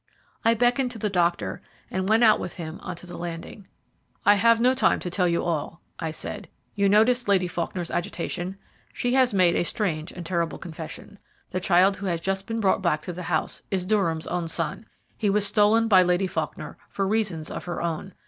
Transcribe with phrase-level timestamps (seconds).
[0.43, 3.67] I beckoned to the doctor, and went out with him on to the landing.
[4.25, 6.47] "I have no time to tell you all," I said.
[6.73, 8.57] "You noticed Lady Faulkner's agitation?
[8.93, 11.19] She has made a strange and terrible confession.
[11.51, 14.87] The child who has just been brought back to the house is Durham's own son.
[15.19, 18.15] He was stolen by Lady Faulkner for reasons of her own.